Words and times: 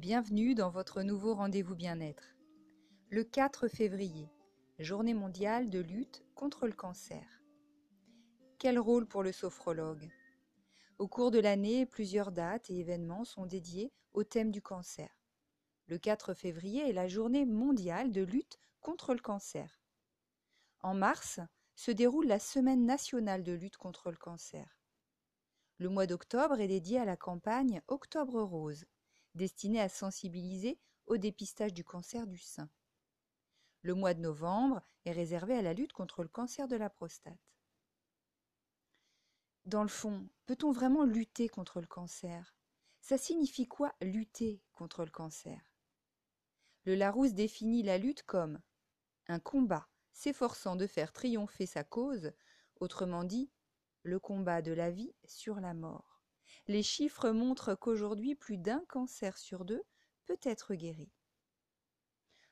Bienvenue 0.00 0.54
dans 0.54 0.70
votre 0.70 1.02
nouveau 1.02 1.34
rendez-vous 1.34 1.74
bien-être. 1.74 2.34
Le 3.10 3.22
4 3.22 3.68
février, 3.68 4.30
journée 4.78 5.12
mondiale 5.12 5.68
de 5.68 5.78
lutte 5.78 6.24
contre 6.34 6.66
le 6.66 6.72
cancer. 6.72 7.42
Quel 8.58 8.78
rôle 8.78 9.06
pour 9.06 9.22
le 9.22 9.30
sophrologue? 9.30 10.10
Au 10.96 11.06
cours 11.06 11.30
de 11.30 11.38
l'année, 11.38 11.84
plusieurs 11.84 12.32
dates 12.32 12.70
et 12.70 12.78
événements 12.78 13.26
sont 13.26 13.44
dédiés 13.44 13.92
au 14.14 14.24
thème 14.24 14.50
du 14.50 14.62
cancer. 14.62 15.10
Le 15.86 15.98
4 15.98 16.32
février 16.32 16.88
est 16.88 16.94
la 16.94 17.06
journée 17.06 17.44
mondiale 17.44 18.10
de 18.10 18.22
lutte 18.22 18.58
contre 18.80 19.12
le 19.12 19.20
cancer. 19.20 19.82
En 20.80 20.94
mars 20.94 21.40
se 21.74 21.90
déroule 21.90 22.26
la 22.26 22.38
semaine 22.38 22.86
nationale 22.86 23.42
de 23.42 23.52
lutte 23.52 23.76
contre 23.76 24.10
le 24.10 24.16
cancer. 24.16 24.78
Le 25.76 25.90
mois 25.90 26.06
d'octobre 26.06 26.58
est 26.58 26.68
dédié 26.68 26.98
à 26.98 27.04
la 27.04 27.18
campagne 27.18 27.82
Octobre 27.86 28.40
Rose 28.40 28.86
destiné 29.34 29.80
à 29.80 29.88
sensibiliser 29.88 30.78
au 31.06 31.16
dépistage 31.16 31.74
du 31.74 31.84
cancer 31.84 32.26
du 32.26 32.38
sein. 32.38 32.70
Le 33.82 33.94
mois 33.94 34.14
de 34.14 34.20
novembre 34.20 34.82
est 35.04 35.12
réservé 35.12 35.54
à 35.54 35.62
la 35.62 35.72
lutte 35.72 35.92
contre 35.92 36.22
le 36.22 36.28
cancer 36.28 36.68
de 36.68 36.76
la 36.76 36.90
prostate. 36.90 37.38
Dans 39.64 39.82
le 39.82 39.88
fond, 39.88 40.28
peut-on 40.46 40.72
vraiment 40.72 41.04
lutter 41.04 41.48
contre 41.48 41.80
le 41.80 41.86
cancer? 41.86 42.56
Ça 43.00 43.18
signifie 43.18 43.66
quoi 43.66 43.94
lutter 44.00 44.62
contre 44.72 45.04
le 45.04 45.10
cancer? 45.10 45.60
Le 46.84 46.94
Larousse 46.94 47.34
définit 47.34 47.82
la 47.82 47.98
lutte 47.98 48.22
comme 48.24 48.60
un 49.26 49.38
combat 49.38 49.88
s'efforçant 50.12 50.76
de 50.76 50.86
faire 50.86 51.12
triompher 51.12 51.66
sa 51.66 51.84
cause, 51.84 52.32
autrement 52.80 53.24
dit, 53.24 53.50
le 54.02 54.18
combat 54.18 54.62
de 54.62 54.72
la 54.72 54.90
vie 54.90 55.14
sur 55.24 55.60
la 55.60 55.74
mort. 55.74 56.09
Les 56.66 56.82
chiffres 56.82 57.30
montrent 57.30 57.74
qu'aujourd'hui 57.74 58.34
plus 58.34 58.58
d'un 58.58 58.84
cancer 58.88 59.36
sur 59.38 59.64
deux 59.64 59.82
peut 60.24 60.38
être 60.42 60.74
guéri. 60.74 61.10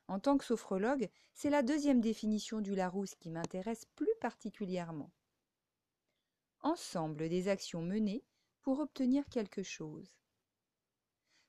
En 0.08 0.19
tant 0.19 0.38
que 0.38 0.44
sophrologue, 0.44 1.10
c'est 1.34 1.50
la 1.50 1.62
deuxième 1.62 2.00
définition 2.00 2.60
du 2.60 2.74
Larousse 2.74 3.14
qui 3.14 3.30
m'intéresse 3.30 3.84
plus 3.94 4.14
particulièrement. 4.20 5.12
Ensemble 6.60 7.28
des 7.28 7.48
actions 7.48 7.83
menées 7.83 8.24
pour 8.62 8.80
obtenir 8.80 9.28
quelque 9.28 9.62
chose. 9.62 10.18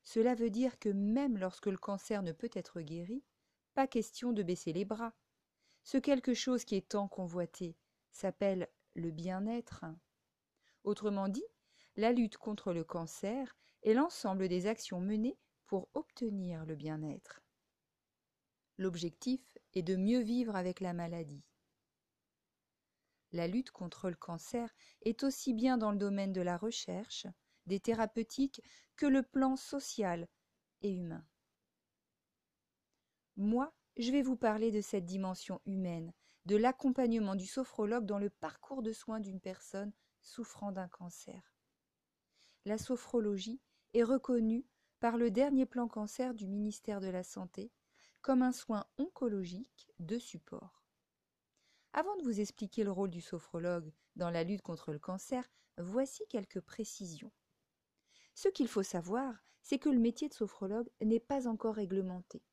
Cela 0.03 0.35
veut 0.35 0.49
dire 0.49 0.77
que 0.79 0.89
même 0.89 1.37
lorsque 1.37 1.67
le 1.67 1.77
cancer 1.77 2.21
ne 2.21 2.31
peut 2.31 2.49
être 2.53 2.81
guéri, 2.81 3.23
pas 3.73 3.87
question 3.87 4.33
de 4.33 4.43
baisser 4.43 4.73
les 4.73 4.85
bras. 4.85 5.13
Ce 5.83 5.97
quelque 5.97 6.33
chose 6.33 6.65
qui 6.65 6.75
est 6.75 6.89
tant 6.89 7.07
convoité 7.07 7.77
s'appelle 8.11 8.67
le 8.93 9.11
bien-être. 9.11 9.85
Autrement 10.83 11.29
dit, 11.29 11.45
la 11.95 12.11
lutte 12.11 12.37
contre 12.37 12.73
le 12.73 12.83
cancer 12.83 13.57
est 13.83 13.93
l'ensemble 13.93 14.47
des 14.47 14.67
actions 14.67 14.99
menées 14.99 15.37
pour 15.65 15.89
obtenir 15.93 16.65
le 16.65 16.75
bien-être. 16.75 17.41
L'objectif 18.77 19.57
est 19.73 19.83
de 19.83 19.95
mieux 19.95 20.21
vivre 20.21 20.55
avec 20.55 20.79
la 20.79 20.93
maladie. 20.93 21.43
La 23.31 23.47
lutte 23.47 23.71
contre 23.71 24.09
le 24.09 24.15
cancer 24.15 24.73
est 25.01 25.23
aussi 25.23 25.53
bien 25.53 25.77
dans 25.77 25.91
le 25.91 25.97
domaine 25.97 26.33
de 26.33 26.41
la 26.41 26.57
recherche, 26.57 27.27
des 27.65 27.79
thérapeutiques, 27.79 28.61
que 28.95 29.05
le 29.05 29.21
plan 29.21 29.55
social 29.55 30.27
et 30.81 30.91
humain. 30.91 31.25
Moi, 33.35 33.73
je 33.97 34.11
vais 34.11 34.21
vous 34.21 34.37
parler 34.37 34.71
de 34.71 34.81
cette 34.81 35.05
dimension 35.05 35.61
humaine, 35.65 36.13
de 36.45 36.55
l'accompagnement 36.55 37.35
du 37.35 37.45
sophrologue 37.45 38.05
dans 38.05 38.17
le 38.17 38.29
parcours 38.29 38.81
de 38.81 38.93
soins 38.93 39.19
d'une 39.19 39.39
personne 39.39 39.93
souffrant 40.21 40.71
d'un 40.71 40.87
cancer 40.87 41.48
la 42.65 42.77
sophrologie 42.77 43.61
est 43.93 44.03
reconnue 44.03 44.65
par 44.99 45.17
le 45.17 45.31
dernier 45.31 45.65
plan 45.65 45.87
cancer 45.87 46.33
du 46.33 46.47
ministère 46.47 46.99
de 46.99 47.07
la 47.07 47.23
Santé 47.23 47.71
comme 48.21 48.41
un 48.41 48.51
soin 48.51 48.85
oncologique 48.97 49.89
de 49.99 50.19
support. 50.19 50.83
Avant 51.93 52.15
de 52.17 52.23
vous 52.23 52.39
expliquer 52.39 52.83
le 52.83 52.91
rôle 52.91 53.09
du 53.09 53.21
sophrologue 53.21 53.91
dans 54.15 54.29
la 54.29 54.43
lutte 54.43 54.61
contre 54.61 54.91
le 54.91 54.99
cancer, 54.99 55.49
voici 55.77 56.23
quelques 56.29 56.61
précisions. 56.61 57.31
Ce 58.35 58.49
qu'il 58.49 58.67
faut 58.67 58.83
savoir, 58.83 59.41
c'est 59.61 59.79
que 59.79 59.89
le 59.89 59.99
métier 59.99 60.29
de 60.29 60.33
sophrologue 60.33 60.89
n'est 61.01 61.19
pas 61.19 61.47
encore 61.47 61.75
réglementé. 61.75 62.43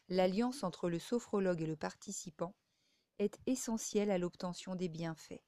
l'alliance 0.08 0.64
entre 0.64 0.88
le 0.88 0.98
sophrologue 0.98 1.62
et 1.62 1.66
le 1.66 1.76
participant 1.76 2.54
est 3.18 3.38
essentielle 3.46 4.10
à 4.10 4.18
l'obtention 4.18 4.74
des 4.74 4.88
bienfaits. 4.88 5.42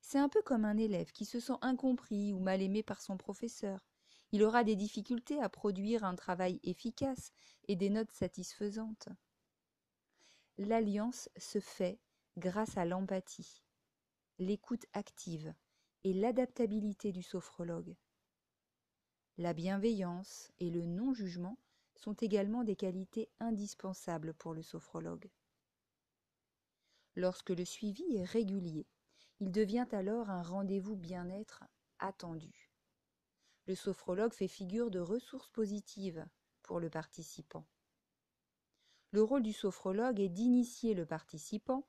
C'est 0.00 0.18
un 0.18 0.28
peu 0.28 0.42
comme 0.42 0.64
un 0.64 0.76
élève 0.76 1.12
qui 1.12 1.24
se 1.24 1.40
sent 1.40 1.56
incompris 1.62 2.32
ou 2.32 2.38
mal 2.38 2.60
aimé 2.60 2.82
par 2.82 3.00
son 3.00 3.16
professeur. 3.16 3.86
Il 4.32 4.42
aura 4.42 4.64
des 4.64 4.76
difficultés 4.76 5.40
à 5.40 5.48
produire 5.48 6.04
un 6.04 6.16
travail 6.16 6.60
efficace 6.64 7.32
et 7.68 7.76
des 7.76 7.88
notes 7.88 8.12
satisfaisantes 8.12 9.08
l'alliance 10.58 11.28
se 11.36 11.60
fait 11.60 12.00
grâce 12.36 12.76
à 12.76 12.84
l'empathie, 12.84 13.62
l'écoute 14.38 14.86
active 14.92 15.54
et 16.04 16.12
l'adaptabilité 16.12 17.12
du 17.12 17.22
sophrologue. 17.22 17.96
La 19.38 19.54
bienveillance 19.54 20.52
et 20.60 20.70
le 20.70 20.84
non-jugement 20.84 21.58
sont 21.96 22.14
également 22.14 22.64
des 22.64 22.76
qualités 22.76 23.30
indispensables 23.40 24.34
pour 24.34 24.54
le 24.54 24.62
sophrologue. 24.62 25.30
Lorsque 27.14 27.50
le 27.50 27.64
suivi 27.64 28.16
est 28.16 28.24
régulier, 28.24 28.86
il 29.40 29.50
devient 29.50 29.86
alors 29.92 30.30
un 30.30 30.42
rendez-vous 30.42 30.96
bien-être 30.96 31.64
attendu. 31.98 32.72
Le 33.66 33.74
sophrologue 33.74 34.32
fait 34.32 34.48
figure 34.48 34.90
de 34.90 34.98
ressource 34.98 35.50
positive 35.50 36.26
pour 36.62 36.80
le 36.80 36.90
participant. 36.90 37.66
Le 39.12 39.22
rôle 39.22 39.42
du 39.42 39.52
sophrologue 39.52 40.20
est 40.20 40.30
d'initier 40.30 40.94
le 40.94 41.06
participant 41.06 41.86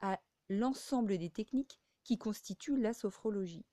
à 0.00 0.20
l'ensemble 0.50 1.16
des 1.16 1.30
techniques 1.30 1.80
qui 2.04 2.18
constituent 2.18 2.76
la 2.76 2.92
sophrologie. 2.92 3.66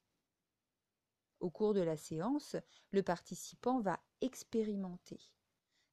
Au 1.41 1.49
cours 1.49 1.73
de 1.73 1.81
la 1.81 1.97
séance, 1.97 2.55
le 2.91 3.03
participant 3.03 3.81
va 3.81 4.01
expérimenter, 4.21 5.19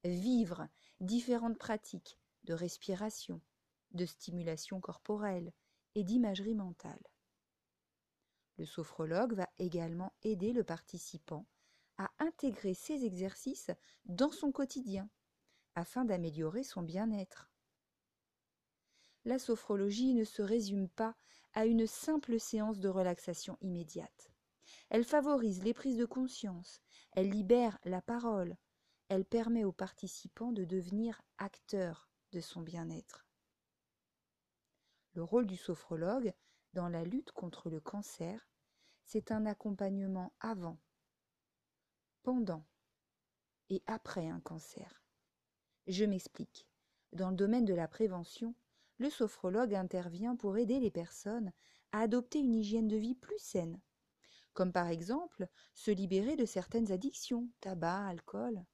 vivre 0.04 0.68
différentes 1.00 1.58
pratiques 1.58 2.16
de 2.44 2.54
respiration, 2.54 3.40
de 3.90 4.06
stimulation 4.06 4.80
corporelle 4.80 5.52
et 5.96 6.04
d'imagerie 6.04 6.54
mentale. 6.54 7.02
Le 8.56 8.64
sophrologue 8.64 9.32
va 9.32 9.48
également 9.58 10.12
aider 10.22 10.52
le 10.52 10.62
participant 10.62 11.46
à 11.98 12.08
intégrer 12.20 12.74
ces 12.74 13.04
exercices 13.04 13.72
dans 14.04 14.30
son 14.30 14.52
quotidien 14.52 15.10
afin 15.74 16.04
d'améliorer 16.04 16.62
son 16.62 16.82
bien-être. 16.82 17.50
La 19.24 19.38
sophrologie 19.38 20.14
ne 20.14 20.24
se 20.24 20.42
résume 20.42 20.88
pas 20.88 21.14
à 21.52 21.66
une 21.66 21.86
simple 21.86 22.38
séance 22.38 22.78
de 22.78 22.88
relaxation 22.88 23.58
immédiate. 23.60 24.30
Elle 24.88 25.04
favorise 25.04 25.62
les 25.62 25.74
prises 25.74 25.98
de 25.98 26.04
conscience, 26.04 26.80
elle 27.12 27.30
libère 27.30 27.78
la 27.84 28.00
parole, 28.00 28.56
elle 29.08 29.24
permet 29.24 29.64
aux 29.64 29.72
participants 29.72 30.52
de 30.52 30.64
devenir 30.64 31.20
acteurs 31.38 32.08
de 32.32 32.40
son 32.40 32.60
bien-être. 32.60 33.26
Le 35.14 35.24
rôle 35.24 35.46
du 35.46 35.56
sophrologue 35.56 36.32
dans 36.72 36.88
la 36.88 37.04
lutte 37.04 37.32
contre 37.32 37.68
le 37.68 37.80
cancer, 37.80 38.48
c'est 39.04 39.32
un 39.32 39.44
accompagnement 39.46 40.32
avant, 40.38 40.78
pendant 42.22 42.64
et 43.70 43.82
après 43.86 44.28
un 44.28 44.40
cancer. 44.40 45.02
Je 45.90 46.04
m'explique. 46.04 46.68
Dans 47.12 47.30
le 47.30 47.36
domaine 47.36 47.64
de 47.64 47.74
la 47.74 47.88
prévention, 47.88 48.54
le 48.98 49.10
sophrologue 49.10 49.74
intervient 49.74 50.36
pour 50.36 50.56
aider 50.56 50.78
les 50.78 50.92
personnes 50.92 51.52
à 51.90 52.02
adopter 52.02 52.38
une 52.38 52.54
hygiène 52.54 52.86
de 52.86 52.96
vie 52.96 53.16
plus 53.16 53.40
saine, 53.40 53.80
comme 54.52 54.72
par 54.72 54.86
exemple 54.86 55.48
se 55.74 55.90
libérer 55.90 56.36
de 56.36 56.44
certaines 56.46 56.92
addictions, 56.92 57.48
tabac, 57.60 58.06
alcool, 58.06 58.64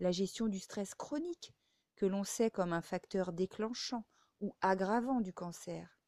la 0.00 0.12
gestion 0.12 0.46
du 0.46 0.58
stress 0.58 0.94
chronique, 0.94 1.54
que 1.96 2.04
l'on 2.04 2.24
sait 2.24 2.50
comme 2.50 2.74
un 2.74 2.82
facteur 2.82 3.32
déclenchant 3.32 4.04
ou 4.42 4.54
aggravant 4.60 5.22
du 5.22 5.32
cancer. 5.32 5.98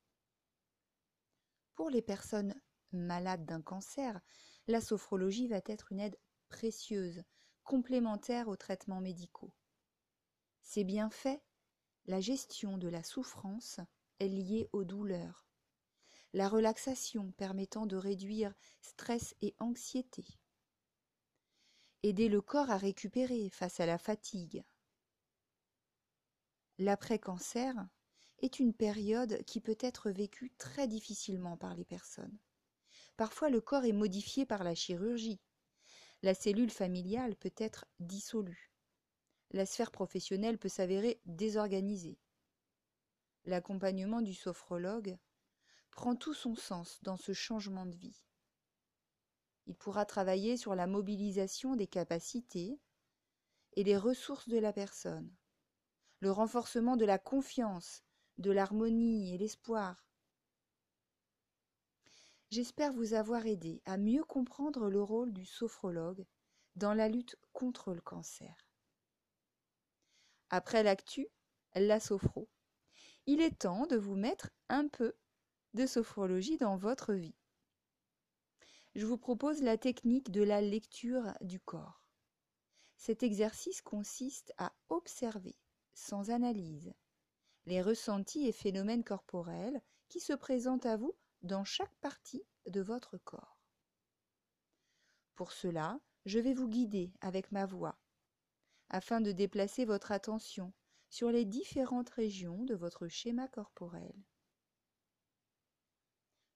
Pour 1.77 1.88
les 1.88 2.03
personnes 2.03 2.55
malades 2.93 3.47
d'un 3.47 3.62
cancer, 3.62 4.21
la 4.67 4.83
sophrologie 4.83 5.49
va 5.49 5.62
être 5.65 5.93
une 5.93 6.00
aide 6.00 6.19
précieuse, 6.50 7.23
complémentaire 7.65 8.49
aux 8.49 8.56
traitements 8.56 9.00
médicaux. 9.00 9.55
Ces 10.68 10.82
bienfaits, 10.82 11.40
la 12.06 12.20
gestion 12.20 12.76
de 12.76 12.88
la 12.88 13.04
souffrance 13.04 13.78
est 14.18 14.26
liée 14.26 14.68
aux 14.72 14.82
douleurs, 14.82 15.46
la 16.32 16.48
relaxation 16.48 17.30
permettant 17.38 17.86
de 17.86 17.96
réduire 17.96 18.52
stress 18.80 19.36
et 19.42 19.54
anxiété, 19.60 20.24
aider 22.02 22.28
le 22.28 22.40
corps 22.40 22.68
à 22.68 22.78
récupérer 22.78 23.48
face 23.48 23.78
à 23.78 23.86
la 23.86 23.96
fatigue. 23.96 24.64
L'après-cancer 26.78 27.88
est 28.40 28.58
une 28.58 28.74
période 28.74 29.44
qui 29.44 29.60
peut 29.60 29.78
être 29.78 30.10
vécue 30.10 30.50
très 30.58 30.88
difficilement 30.88 31.56
par 31.56 31.76
les 31.76 31.84
personnes. 31.84 32.38
Parfois 33.16 33.50
le 33.50 33.60
corps 33.60 33.84
est 33.84 33.92
modifié 33.92 34.44
par 34.44 34.64
la 34.64 34.74
chirurgie. 34.74 35.40
La 36.22 36.34
cellule 36.34 36.72
familiale 36.72 37.36
peut 37.36 37.54
être 37.56 37.86
dissolue. 38.00 38.75
La 39.52 39.66
sphère 39.66 39.90
professionnelle 39.90 40.58
peut 40.58 40.69
s'avérer 40.69 41.20
désorganisée. 41.25 42.19
L'accompagnement 43.44 44.22
du 44.22 44.34
sophrologue 44.34 45.16
prend 45.90 46.16
tout 46.16 46.34
son 46.34 46.54
sens 46.54 46.98
dans 47.02 47.16
ce 47.16 47.32
changement 47.32 47.87
de 47.87 47.96
vie. 47.96 48.25
Il 49.66 49.76
pourra 49.76 50.04
travailler 50.04 50.56
sur 50.56 50.75
la 50.75 50.87
mobilisation 50.87 51.76
des 51.76 51.87
capacités 51.87 52.78
et 53.75 53.84
des 53.84 53.96
ressources 53.96 54.48
de 54.48 54.58
la 54.58 54.72
personne, 54.72 55.34
le 56.20 56.31
renforcement 56.31 56.96
de 56.96 57.04
la 57.04 57.19
confiance, 57.19 58.02
de 58.38 58.50
l'harmonie 58.50 59.34
et 59.34 59.38
l'espoir, 59.38 60.06
J'espère 62.50 62.92
vous 62.92 63.12
avoir 63.14 63.44
aidé 63.46 63.82
à 63.87 63.96
mieux 63.96 64.22
comprendre 64.22 64.88
le 64.88 65.02
rôle 65.02 65.32
du 65.32 65.44
sophrologue 65.44 66.25
dans 66.76 66.94
la 66.94 67.08
lutte 67.08 67.37
contre 67.52 67.92
le 67.92 68.00
cancer. 68.00 68.65
Après 70.50 70.82
l'actu, 70.82 71.28
la 71.75 72.00
sophro. 72.00 72.48
Il 73.26 73.40
est 73.40 73.58
temps 73.58 73.87
de 73.87 73.96
vous 73.96 74.14
mettre 74.14 74.50
un 74.69 74.87
peu 74.87 75.16
de 75.75 75.87
sophrologie 75.87 76.56
dans 76.56 76.76
votre 76.76 77.12
vie. 77.12 77.34
Je 78.94 79.04
vous 79.04 79.19
propose 79.19 79.62
la 79.62 79.76
technique 79.76 80.31
de 80.31 80.43
la 80.43 80.60
lecture 80.60 81.34
du 81.40 81.60
corps. 81.60 82.06
Cet 82.96 83.22
exercice 83.22 83.82
consiste 83.82 84.54
à 84.56 84.72
observer, 84.88 85.56
sans 85.93 86.31
analyse, 86.31 86.94
les 87.66 87.82
ressentis 87.82 88.46
et 88.46 88.52
phénomènes 88.52 89.04
corporels 89.04 89.82
qui 90.08 90.20
se 90.20 90.32
présentent 90.32 90.87
à 90.87 90.96
vous 90.96 91.14
dans 91.42 91.64
chaque 91.64 91.94
partie 91.96 92.44
de 92.66 92.81
votre 92.81 93.19
corps. 93.19 93.58
Pour 95.34 95.52
cela, 95.52 96.00
je 96.25 96.38
vais 96.38 96.54
vous 96.54 96.69
guider 96.69 97.12
avec 97.20 97.52
ma 97.52 97.66
voix, 97.66 97.99
afin 98.91 99.21
de 99.21 99.33
déplacer 99.33 99.85
votre 99.85 100.12
attention 100.12 100.73
sur 101.11 101.31
les 101.31 101.44
différentes 101.44 102.11
régions 102.11 102.65
de 102.65 102.75
votre 102.75 103.09
schéma 103.09 103.49
corporel. 103.49 104.15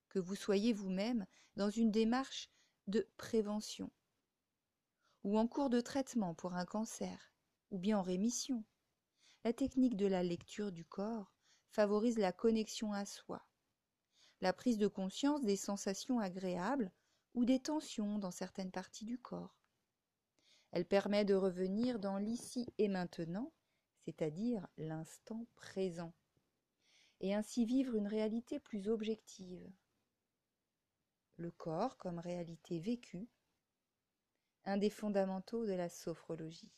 Que 0.08 0.18
vous 0.18 0.36
soyez 0.36 0.72
vous-même 0.72 1.26
dans 1.56 1.70
une 1.70 1.90
démarche 1.90 2.50
de 2.86 3.08
prévention, 3.16 3.90
ou 5.22 5.38
en 5.38 5.46
cours 5.46 5.70
de 5.70 5.80
traitement 5.80 6.34
pour 6.34 6.54
un 6.54 6.64
cancer, 6.64 7.32
ou 7.70 7.78
bien 7.78 7.98
en 7.98 8.02
rémission, 8.02 8.64
la 9.44 9.52
technique 9.52 9.96
de 9.96 10.06
la 10.06 10.22
lecture 10.22 10.72
du 10.72 10.84
corps 10.84 11.32
favorise 11.70 12.18
la 12.18 12.32
connexion 12.32 12.92
à 12.92 13.04
soi, 13.04 13.46
la 14.40 14.52
prise 14.52 14.78
de 14.78 14.88
conscience 14.88 15.42
des 15.42 15.56
sensations 15.56 16.18
agréables 16.18 16.90
ou 17.34 17.44
des 17.44 17.60
tensions 17.60 18.18
dans 18.18 18.30
certaines 18.30 18.72
parties 18.72 19.04
du 19.04 19.18
corps. 19.18 19.59
Elle 20.72 20.86
permet 20.86 21.24
de 21.24 21.34
revenir 21.34 21.98
dans 21.98 22.18
l'ici 22.18 22.72
et 22.78 22.88
maintenant, 22.88 23.52
c'est-à-dire 24.04 24.66
l'instant 24.76 25.46
présent, 25.56 26.14
et 27.20 27.34
ainsi 27.34 27.64
vivre 27.64 27.94
une 27.94 28.06
réalité 28.06 28.60
plus 28.60 28.88
objective. 28.88 29.70
Le 31.36 31.50
corps 31.50 31.96
comme 31.96 32.18
réalité 32.18 32.78
vécue, 32.78 33.28
un 34.64 34.76
des 34.76 34.90
fondamentaux 34.90 35.66
de 35.66 35.72
la 35.72 35.88
sophrologie. 35.88 36.72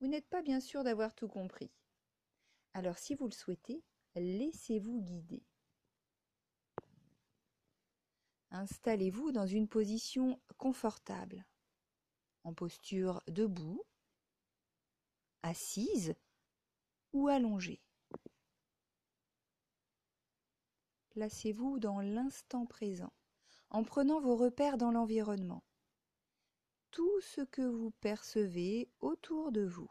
Vous 0.00 0.06
n'êtes 0.06 0.28
pas 0.28 0.42
bien 0.42 0.60
sûr 0.60 0.84
d'avoir 0.84 1.14
tout 1.14 1.28
compris. 1.28 1.70
Alors 2.72 2.98
si 2.98 3.14
vous 3.14 3.26
le 3.26 3.32
souhaitez, 3.32 3.82
laissez-vous 4.14 5.00
guider. 5.02 5.42
Installez-vous 8.50 9.32
dans 9.32 9.46
une 9.46 9.68
position 9.68 10.40
confortable, 10.58 11.44
en 12.44 12.54
posture 12.54 13.22
debout, 13.26 13.84
assise 15.42 16.14
ou 17.12 17.28
allongée. 17.28 17.82
Placez-vous 21.10 21.78
dans 21.78 22.00
l'instant 22.00 22.66
présent, 22.66 23.12
en 23.70 23.84
prenant 23.84 24.20
vos 24.20 24.36
repères 24.36 24.78
dans 24.78 24.90
l'environnement, 24.90 25.62
tout 26.90 27.20
ce 27.20 27.40
que 27.40 27.62
vous 27.62 27.90
percevez 28.00 28.88
autour 29.00 29.52
de 29.52 29.64
vous. 29.64 29.90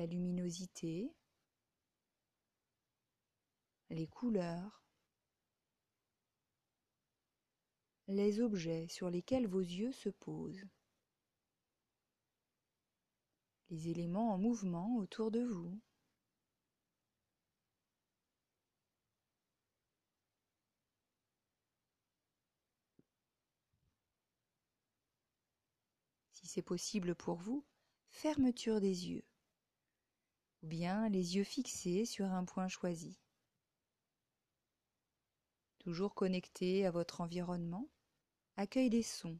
la 0.00 0.06
luminosité, 0.06 1.12
les 3.90 4.06
couleurs, 4.06 4.82
les 8.16 8.40
objets 8.40 8.88
sur 8.88 9.10
lesquels 9.10 9.46
vos 9.46 9.60
yeux 9.60 9.92
se 9.92 10.08
posent, 10.08 10.66
les 13.70 13.88
éléments 13.88 14.32
en 14.32 14.38
mouvement 14.38 14.96
autour 14.96 15.30
de 15.30 15.40
vous. 15.40 15.80
Si 26.32 26.46
c'est 26.46 26.62
possible 26.62 27.14
pour 27.14 27.36
vous, 27.36 27.64
fermeture 28.10 28.80
des 28.80 29.08
yeux 29.08 29.24
ou 30.62 30.66
bien 30.66 31.08
les 31.08 31.36
yeux 31.36 31.44
fixés 31.44 32.04
sur 32.04 32.26
un 32.26 32.44
point 32.44 32.68
choisi. 32.68 33.18
Toujours 35.78 36.14
connecté 36.14 36.84
à 36.84 36.90
votre 36.90 37.20
environnement, 37.20 37.88
accueille 38.60 38.90
des 38.90 39.02
sons. 39.02 39.38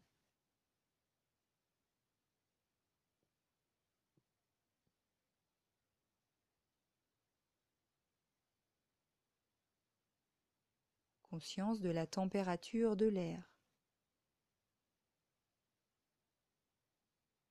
Conscience 11.23 11.81
de 11.81 11.91
la 11.91 12.07
température 12.07 12.97
de 12.97 13.07
l'air. 13.07 13.53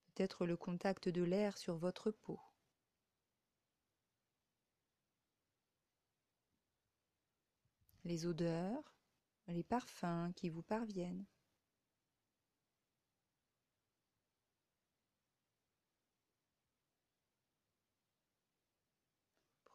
Peut-être 0.07 0.45
le 0.47 0.57
contact 0.57 1.07
de 1.07 1.21
l'air 1.21 1.57
sur 1.57 1.77
votre 1.77 2.09
peau. 2.09 2.39
les 8.05 8.25
odeurs, 8.25 8.95
les 9.49 9.61
parfums 9.61 10.31
qui 10.35 10.49
vous 10.49 10.63
parviennent. 10.63 11.25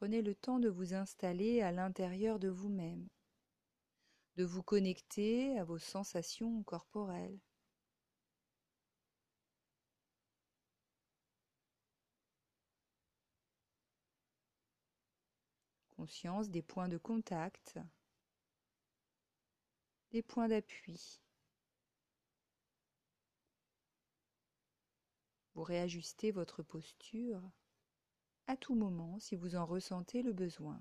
Prenez 0.04 0.20
le 0.20 0.34
temps 0.34 0.58
de 0.58 0.68
vous 0.68 0.92
installer 0.92 1.62
à 1.62 1.73
l'intérieur 1.73 2.38
de 2.38 2.49
vous-même, 2.49 3.08
de 4.37 4.44
vous 4.44 4.62
connecter 4.62 5.58
à 5.58 5.64
vos 5.64 5.78
sensations 5.78 6.62
corporelles. 6.64 7.40
Conscience 15.96 16.50
des 16.50 16.61
points 16.61 16.88
de 16.88 16.99
contact 16.99 17.78
des 20.11 20.23
points 20.23 20.49
d'appui. 20.49 21.18
Vous 25.54 25.62
réajustez 25.62 26.30
votre 26.30 26.62
posture 26.62 27.40
à 28.46 28.56
tout 28.56 28.74
moment 28.74 29.18
si 29.18 29.36
vous 29.36 29.56
en 29.56 29.66
ressentez 29.66 30.22
le 30.22 30.32
besoin. 30.32 30.80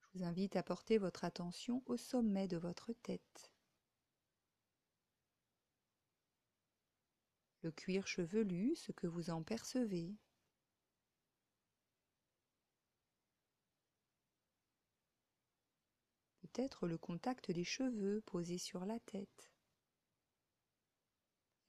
Je 0.00 0.18
vous 0.18 0.24
invite 0.24 0.56
à 0.56 0.62
porter 0.62 0.98
votre 0.98 1.24
attention 1.24 1.82
au 1.86 1.96
sommet 1.96 2.48
de 2.48 2.56
votre 2.56 2.92
tête. 2.92 3.52
Le 7.62 7.70
cuir 7.70 8.06
chevelu, 8.06 8.74
ce 8.74 8.90
que 8.92 9.06
vous 9.06 9.30
en 9.30 9.42
percevez. 9.42 10.16
Peut-être 16.40 16.86
le 16.88 16.98
contact 16.98 17.50
des 17.50 17.64
cheveux 17.64 18.22
posés 18.22 18.58
sur 18.58 18.84
la 18.84 18.98
tête. 19.00 19.50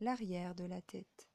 L'arrière 0.01 0.53
de 0.55 0.65
la 0.65 0.81
tête. 0.81 1.29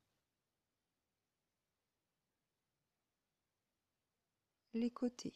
Les 4.75 4.91
côtés. 4.91 5.33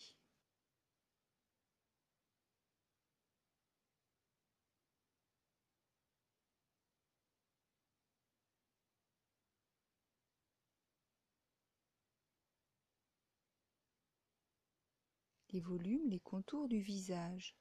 les 15.53 15.61
volumes, 15.61 16.09
les 16.09 16.21
contours 16.21 16.69
du 16.69 16.81
visage. 16.81 17.60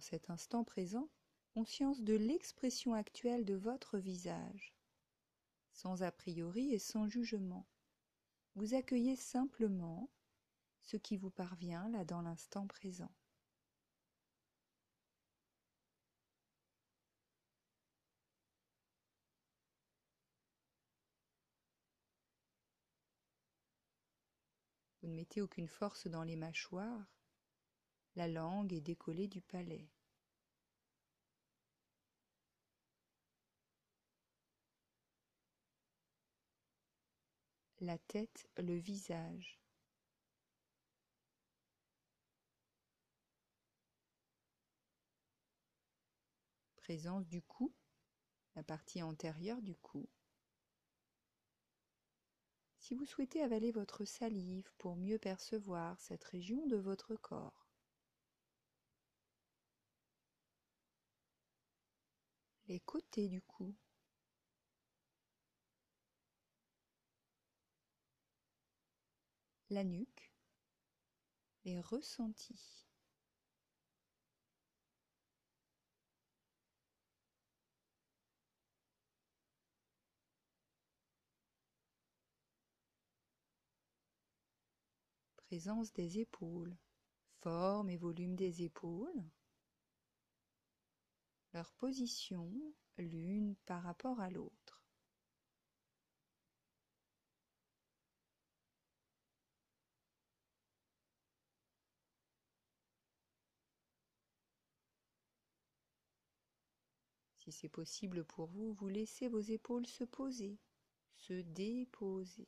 Cet 0.00 0.30
instant 0.30 0.64
présent, 0.64 1.10
conscience 1.52 2.00
de 2.00 2.14
l'expression 2.14 2.94
actuelle 2.94 3.44
de 3.44 3.54
votre 3.54 3.98
visage, 3.98 4.74
sans 5.72 6.02
a 6.02 6.10
priori 6.10 6.72
et 6.72 6.78
sans 6.78 7.06
jugement. 7.06 7.66
Vous 8.54 8.72
accueillez 8.72 9.14
simplement 9.14 10.10
ce 10.80 10.96
qui 10.96 11.18
vous 11.18 11.30
parvient 11.30 11.86
là 11.90 12.04
dans 12.06 12.22
l'instant 12.22 12.66
présent. 12.66 13.12
Vous 25.02 25.08
ne 25.08 25.14
mettez 25.14 25.42
aucune 25.42 25.68
force 25.68 26.06
dans 26.06 26.22
les 26.22 26.36
mâchoires. 26.36 27.19
La 28.16 28.26
langue 28.26 28.72
est 28.72 28.80
décollée 28.80 29.28
du 29.28 29.40
palais. 29.40 29.88
La 37.78 37.96
tête, 37.96 38.46
le 38.58 38.74
visage. 38.74 39.58
Présence 46.76 47.28
du 47.28 47.40
cou, 47.40 47.72
la 48.56 48.64
partie 48.64 49.02
antérieure 49.02 49.62
du 49.62 49.76
cou. 49.76 50.08
Si 52.80 52.94
vous 52.94 53.06
souhaitez 53.06 53.40
avaler 53.40 53.70
votre 53.70 54.04
salive 54.04 54.72
pour 54.76 54.96
mieux 54.96 55.18
percevoir 55.18 56.00
cette 56.00 56.24
région 56.24 56.66
de 56.66 56.76
votre 56.76 57.14
corps, 57.14 57.59
les 62.70 62.78
côtés 62.78 63.26
du 63.26 63.42
cou, 63.42 63.74
la 69.70 69.82
nuque, 69.82 70.30
les 71.64 71.80
ressentis. 71.80 72.86
présence 85.38 85.92
des 85.92 86.20
épaules, 86.20 86.76
forme 87.40 87.90
et 87.90 87.96
volume 87.96 88.36
des 88.36 88.62
épaules, 88.62 89.24
leur 91.52 91.72
position 91.74 92.50
l'une 92.98 93.56
par 93.66 93.82
rapport 93.82 94.20
à 94.20 94.30
l'autre. 94.30 94.84
Si 107.38 107.52
c'est 107.52 107.68
possible 107.68 108.24
pour 108.24 108.46
vous, 108.46 108.74
vous 108.74 108.88
laissez 108.88 109.26
vos 109.28 109.40
épaules 109.40 109.86
se 109.86 110.04
poser, 110.04 110.58
se 111.16 111.32
déposer. 111.32 112.46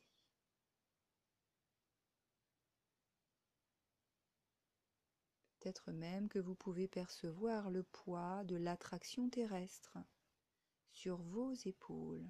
Peut-être 5.63 5.93
même 5.93 6.29
que 6.29 6.41
vous 6.41 6.57
pouvez 6.57 6.89
percevoir 6.89 7.71
le 7.71 7.85
poids 7.85 8.43
de 8.43 8.57
l'attraction 8.57 9.29
terrestre 9.29 9.97
sur 10.93 11.23
vos 11.23 11.53
épaules. 11.53 12.29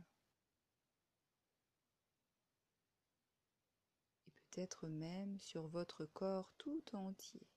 Et 4.27 4.33
peut-être 4.33 4.87
même 4.87 5.39
sur 5.39 5.67
votre 5.67 6.05
corps 6.05 6.53
tout 6.59 6.85
entier. 6.95 7.49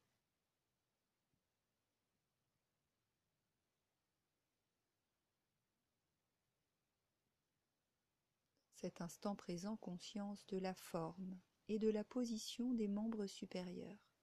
Cet 8.75 9.01
instant 9.01 9.35
présent 9.35 9.75
conscience 9.75 10.45
de 10.47 10.57
la 10.57 10.73
forme 10.73 11.37
et 11.67 11.79
de 11.79 11.89
la 11.89 12.05
position 12.05 12.73
des 12.73 12.87
membres 12.87 13.25
supérieurs. 13.25 14.14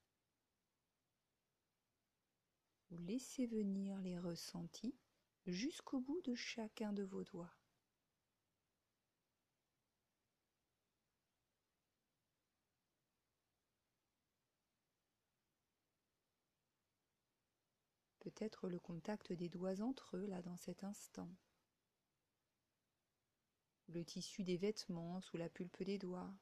Laissez 2.97 3.45
venir 3.45 3.99
les 3.99 4.17
ressentis 4.17 4.95
jusqu'au 5.45 5.99
bout 5.99 6.21
de 6.21 6.35
chacun 6.35 6.93
de 6.93 7.03
vos 7.03 7.23
doigts. 7.23 7.55
Peut-être 18.19 18.69
le 18.69 18.79
contact 18.79 19.33
des 19.33 19.49
doigts 19.49 19.81
entre 19.81 20.15
eux 20.15 20.25
là 20.25 20.41
dans 20.41 20.55
cet 20.55 20.85
instant. 20.85 21.29
Le 23.89 24.05
tissu 24.05 24.43
des 24.43 24.55
vêtements 24.55 25.19
sous 25.19 25.35
la 25.35 25.49
pulpe 25.49 25.83
des 25.83 25.97
doigts. 25.97 26.33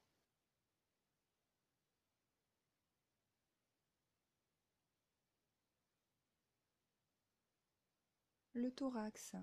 Thorax, 8.70 9.36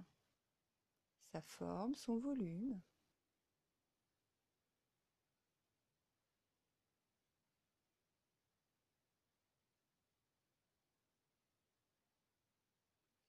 sa 1.32 1.40
forme, 1.40 1.94
son 1.94 2.18
volume. 2.18 2.80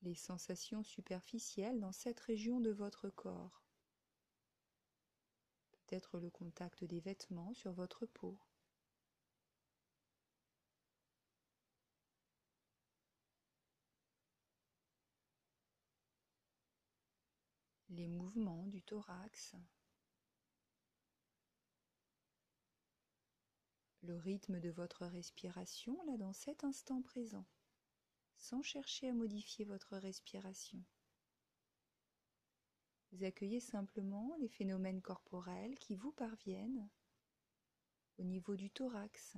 Les 0.02 0.16
sensations 0.16 0.82
superficielles 0.84 1.80
dans 1.80 1.92
cette 1.92 2.20
région 2.20 2.60
de 2.60 2.72
votre 2.72 3.10
corps. 3.10 3.64
Peut-être 5.72 6.20
le 6.20 6.30
contact 6.30 6.84
des 6.84 7.00
vêtements 7.00 7.54
sur 7.54 7.74
votre 7.74 8.06
peau. 8.06 8.38
Les 17.90 18.08
mouvements 18.08 18.66
du 18.68 18.82
thorax, 18.84 19.56
le 24.04 24.16
rythme 24.16 24.60
de 24.60 24.70
votre 24.70 25.06
respiration 25.06 26.02
là 26.06 26.18
dans 26.18 26.34
cet 26.34 26.64
instant 26.64 27.02
présent, 27.02 27.46
sans 28.38 28.62
chercher 28.62 29.10
à 29.10 29.14
modifier 29.14 29.66
votre 29.66 29.98
respiration. 29.98 30.84
Vous 33.12 33.24
accueillez 33.24 33.60
simplement 33.60 34.36
les 34.40 34.50
phénomènes 34.50 35.02
corporels 35.02 35.78
qui 35.80 35.96
vous 35.96 36.12
parviennent 36.12 36.88
au 38.20 38.24
niveau 38.24 38.56
du 38.56 38.70
thorax, 38.70 39.36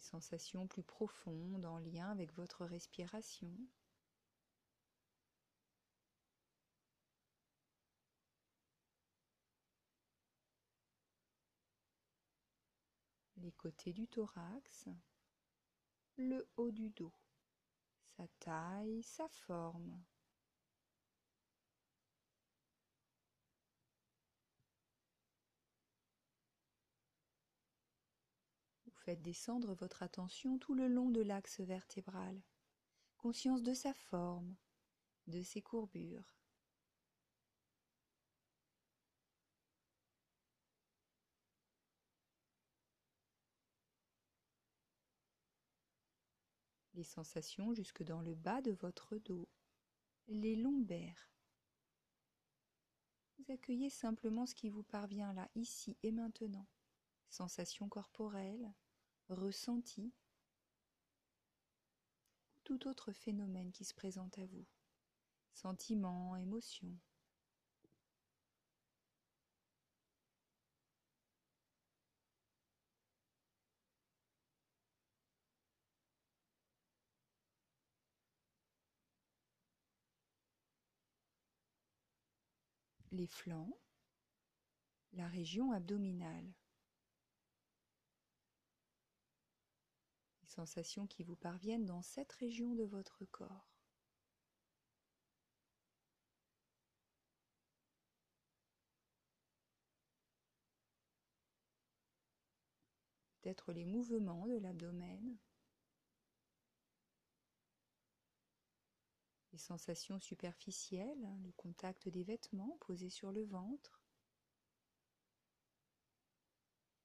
sensations 0.00 0.66
plus 0.66 0.82
profondes 0.82 1.64
en 1.64 1.78
lien 1.78 2.10
avec 2.10 2.32
votre 2.34 2.64
respiration. 2.64 3.52
les 13.40 13.52
côtés 13.52 13.92
du 13.92 14.06
thorax, 14.06 14.88
le 16.16 16.46
haut 16.56 16.70
du 16.70 16.90
dos, 16.90 17.12
sa 18.16 18.26
taille, 18.38 19.02
sa 19.02 19.26
forme. 19.28 19.98
Faites 29.00 29.22
descendre 29.22 29.74
votre 29.74 30.02
attention 30.02 30.58
tout 30.58 30.74
le 30.74 30.88
long 30.88 31.10
de 31.10 31.20
l'axe 31.22 31.60
vertébral, 31.60 32.40
conscience 33.18 33.62
de 33.62 33.74
sa 33.74 33.92
forme, 33.94 34.56
de 35.26 35.42
ses 35.42 35.62
courbures. 35.62 36.34
les 47.00 47.04
sensations 47.04 47.72
jusque 47.72 48.02
dans 48.02 48.20
le 48.20 48.34
bas 48.34 48.60
de 48.60 48.72
votre 48.72 49.16
dos, 49.16 49.48
les 50.28 50.54
lombaires. 50.54 51.30
Vous 53.38 53.50
accueillez 53.50 53.88
simplement 53.88 54.44
ce 54.44 54.54
qui 54.54 54.68
vous 54.68 54.82
parvient 54.82 55.32
là, 55.32 55.48
ici 55.54 55.96
et 56.02 56.12
maintenant. 56.12 56.66
Sensations 57.30 57.88
corporelles, 57.88 58.74
ressentis, 59.30 60.12
ou 62.54 62.60
tout 62.64 62.88
autre 62.88 63.12
phénomène 63.12 63.72
qui 63.72 63.84
se 63.84 63.94
présente 63.94 64.38
à 64.38 64.46
vous. 64.46 64.66
Sentiments, 65.52 66.36
émotions. 66.36 66.96
les 83.12 83.26
flancs, 83.26 83.76
la 85.12 85.26
région 85.26 85.72
abdominale. 85.72 86.54
Sensations 90.50 91.06
qui 91.06 91.22
vous 91.22 91.36
parviennent 91.36 91.86
dans 91.86 92.02
cette 92.02 92.32
région 92.32 92.74
de 92.74 92.84
votre 92.84 93.24
corps. 93.26 93.70
Peut-être 103.40 103.72
les 103.72 103.84
mouvements 103.84 104.46
de 104.46 104.58
l'abdomen. 104.58 105.38
les 109.52 109.58
sensations 109.58 110.20
superficielles, 110.20 111.24
hein, 111.24 111.38
le 111.42 111.50
contact 111.52 112.08
des 112.08 112.22
vêtements 112.22 112.76
posés 112.80 113.10
sur 113.10 113.32
le 113.32 113.44
ventre, 113.44 114.00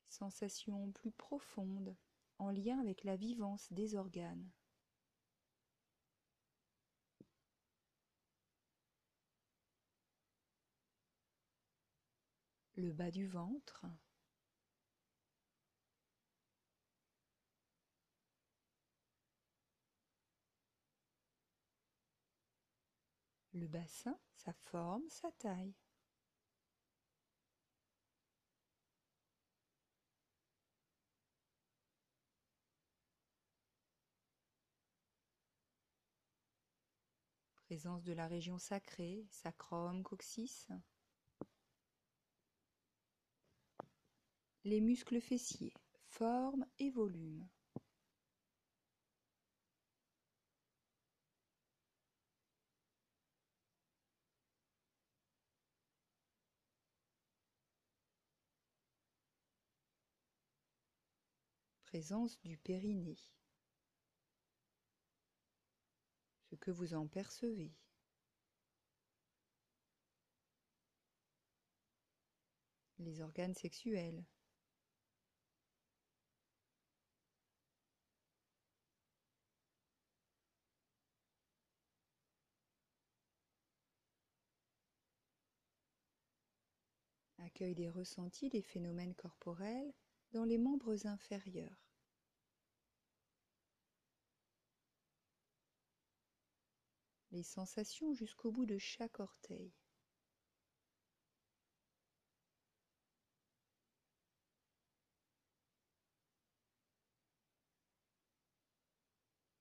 sensations 0.10 0.91
plus 0.91 1.12
profondes 1.12 1.95
en 2.39 2.50
lien 2.52 2.80
avec 2.80 3.04
la 3.04 3.15
vivance 3.15 3.71
des 3.71 3.95
organes. 3.95 4.50
Le 12.76 12.91
bas 12.91 13.12
du 13.12 13.26
ventre, 13.28 13.86
le 23.56 23.67
bassin, 23.67 24.17
sa 24.36 24.54
forme, 24.54 25.04
sa 25.10 25.32
taille. 25.32 25.74
Présence 37.65 38.04
de 38.04 38.13
la 38.13 38.28
région 38.28 38.60
sacrée, 38.60 39.25
sacrum, 39.32 40.04
coccyx. 40.04 40.67
Les 44.63 44.82
muscles 44.82 45.19
fessiers, 45.19 45.73
forme 46.06 46.65
et 46.78 46.91
volume. 46.91 47.47
présence 61.95 62.38
du 62.41 62.58
périnée. 62.58 63.17
Ce 66.41 66.44
que 66.57 66.71
vous 66.71 66.93
en 66.93 67.07
percevez. 67.07 67.73
Les 72.99 73.21
organes 73.21 73.53
sexuels. 73.53 74.25
Accueil 87.39 87.75
des 87.75 87.89
ressentis, 87.89 88.49
des 88.49 88.61
phénomènes 88.61 89.13
corporels 89.15 89.93
dans 90.31 90.43
les 90.43 90.57
membres 90.57 91.05
inférieurs. 91.07 91.85
Les 97.36 97.43
sensations 97.43 98.13
jusqu'au 98.13 98.50
bout 98.50 98.65
de 98.65 98.78
chaque 98.78 99.19
orteil. 99.19 99.74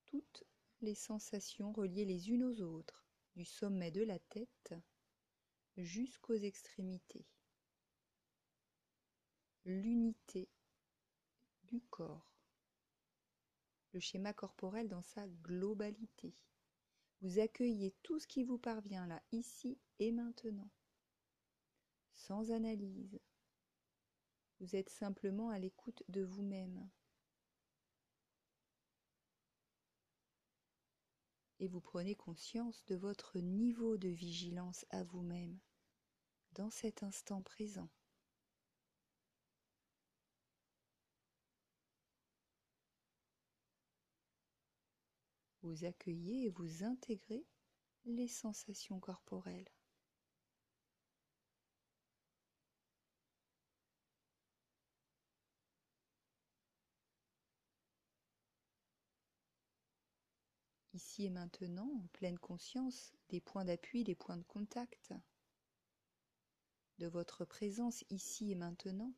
Toutes 0.05 0.45
les 0.79 0.95
sensations 0.95 1.73
reliées 1.73 2.05
les 2.05 2.29
unes 2.29 2.45
aux 2.45 2.61
autres, 2.61 3.05
du 3.35 3.43
sommet 3.43 3.91
de 3.91 4.03
la 4.03 4.19
tête 4.19 4.73
jusqu'aux 5.75 6.33
extrémités. 6.35 7.25
L'unité 9.65 10.47
du 11.63 11.81
corps, 11.89 12.31
le 13.91 13.99
schéma 13.99 14.31
corporel 14.31 14.87
dans 14.87 15.03
sa 15.03 15.27
globalité. 15.27 16.33
Vous 17.25 17.39
accueillez 17.39 17.95
tout 18.03 18.19
ce 18.19 18.27
qui 18.27 18.43
vous 18.43 18.59
parvient 18.59 19.07
là, 19.07 19.19
ici 19.31 19.79
et 19.97 20.11
maintenant, 20.11 20.69
sans 22.13 22.51
analyse. 22.51 23.19
Vous 24.59 24.75
êtes 24.75 24.91
simplement 24.91 25.49
à 25.49 25.57
l'écoute 25.57 26.03
de 26.07 26.21
vous-même. 26.21 26.87
Et 31.57 31.67
vous 31.67 31.81
prenez 31.81 32.13
conscience 32.13 32.85
de 32.85 32.95
votre 32.95 33.39
niveau 33.39 33.97
de 33.97 34.09
vigilance 34.09 34.85
à 34.91 35.03
vous-même 35.03 35.57
dans 36.51 36.69
cet 36.69 37.01
instant 37.01 37.41
présent. 37.41 37.89
Vous 45.65 45.83
accueillez 45.83 46.45
et 46.45 46.49
vous 46.49 46.83
intégrez 46.83 47.43
les 48.05 48.27
sensations 48.27 48.99
corporelles. 48.99 49.67
Ici 60.93 61.25
et 61.25 61.29
maintenant, 61.31 61.89
en 62.03 62.07
pleine 62.13 62.37
conscience 62.37 63.11
des 63.29 63.41
points 63.41 63.65
d'appui, 63.65 64.03
des 64.03 64.15
points 64.15 64.37
de 64.37 64.43
contact, 64.43 65.13
de 66.99 67.07
votre 67.07 67.43
présence 67.43 68.05
ici 68.11 68.51
et 68.51 68.55
maintenant, 68.55 69.13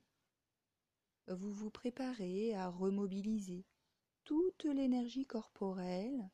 vous 1.27 1.51
vous 1.51 1.69
préparez 1.69 2.55
à 2.55 2.69
remobiliser 2.69 3.65
toute 4.23 4.63
l'énergie 4.63 5.25
corporelle 5.25 6.31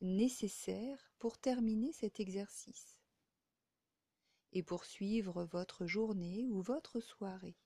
nécessaire 0.00 1.12
pour 1.18 1.38
terminer 1.38 1.92
cet 1.92 2.20
exercice 2.20 2.98
et 4.52 4.62
poursuivre 4.62 5.44
votre 5.44 5.86
journée 5.86 6.48
ou 6.48 6.60
votre 6.60 7.00
soirée. 7.00 7.56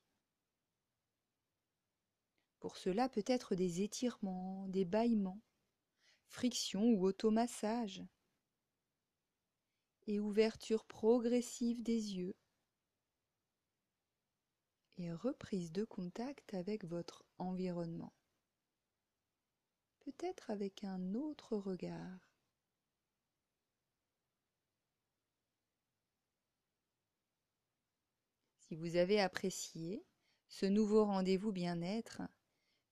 Pour 2.61 2.77
cela 2.77 3.09
peut-être 3.09 3.55
des 3.55 3.83
étirements, 3.83 4.66
des 4.68 4.85
bâillements, 4.85 5.42
friction 6.27 6.83
ou 6.83 7.05
automassage, 7.05 8.03
et 10.07 10.20
ouverture 10.20 10.85
progressive 10.85 11.83
des 11.83 12.16
yeux, 12.16 12.35
et 14.97 15.12
reprise 15.12 15.73
de 15.73 15.85
contact 15.85 16.55
avec 16.55 16.85
votre 16.85 17.25
environnement. 17.38 18.12
Peut-être 20.04 20.50
avec 20.50 20.84
un 20.84 21.14
autre 21.14 21.56
regard. 21.56 22.30
Si 28.58 28.76
vous 28.76 28.96
avez 28.96 29.20
apprécié 29.20 30.04
ce 30.48 30.66
nouveau 30.66 31.04
rendez-vous 31.04 31.52
bien-être, 31.52 32.22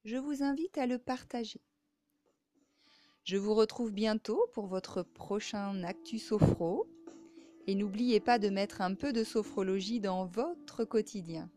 je 0.04 0.16
vous 0.16 0.42
invite 0.42 0.78
à 0.78 0.86
le 0.86 0.98
partager. 0.98 1.60
Je 3.24 3.36
vous 3.36 3.54
retrouve 3.54 3.92
bientôt 3.92 4.48
pour 4.52 4.66
votre 4.66 5.02
prochain 5.02 5.84
Actu 5.84 6.18
Sophro 6.18 6.88
et 7.66 7.74
n'oubliez 7.74 8.20
pas 8.20 8.38
de 8.38 8.48
mettre 8.48 8.80
un 8.80 8.94
peu 8.94 9.12
de 9.12 9.22
sophrologie 9.22 10.00
dans 10.00 10.24
votre 10.24 10.84
quotidien. 10.84 11.50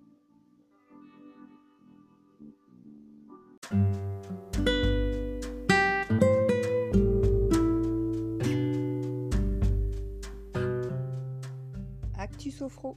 Sophro, 12.58 12.96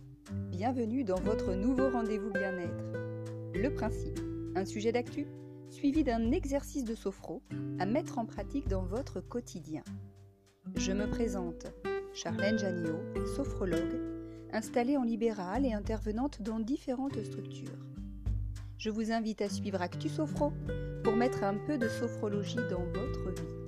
bienvenue 0.53 1.03
dans 1.03 1.19
votre 1.19 1.53
nouveau 1.53 1.91
rendez-vous 1.91 2.31
bien-être. 2.31 2.85
Le 3.55 3.71
principe, 3.75 4.21
un 4.55 4.65
sujet 4.65 4.93
d'actu 4.93 5.27
suivi 5.69 6.05
d'un 6.05 6.31
exercice 6.31 6.85
de 6.85 6.95
sophro 6.95 7.43
à 7.81 7.85
mettre 7.85 8.21
en 8.21 8.25
pratique 8.25 8.69
dans 8.69 8.85
votre 8.85 9.21
quotidien. 9.21 9.83
Je 10.77 10.93
me 10.93 11.11
présente, 11.11 11.67
Charlène 12.15 12.57
Janio, 12.57 13.01
sophrologue, 13.35 13.99
installée 14.53 14.97
en 14.97 15.03
libéral 15.03 15.67
et 15.67 15.73
intervenante 15.73 16.41
dans 16.41 16.61
différentes 16.61 17.21
structures. 17.25 17.85
Je 18.79 18.91
vous 18.91 19.11
invite 19.11 19.43
à 19.43 19.49
suivre 19.49 19.83
Actu 19.83 20.09
Sophro 20.09 20.53
pour 21.03 21.17
mettre 21.17 21.43
un 21.43 21.57
peu 21.67 21.79
de 21.79 21.89
sophrologie 21.89 22.63
dans 22.71 22.85
votre 22.85 23.31
vie. 23.33 23.68